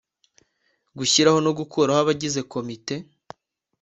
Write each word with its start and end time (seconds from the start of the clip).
gushyiraho 0.97 1.39
no 1.45 1.51
gukuraho 1.59 1.99
abagize 2.01 2.39
komite 2.51 2.95